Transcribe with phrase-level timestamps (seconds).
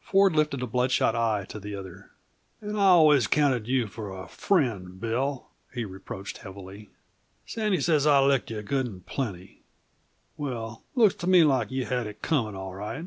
[0.00, 2.10] Ford lifted a bloodshot eye to the other.
[2.60, 6.90] "And I always counted you for a friend, Bill," he reproached heavily.
[7.46, 9.62] "Sandy says I licked you good and plenty.
[10.36, 13.06] Well, looks to me like you had it coming, all right."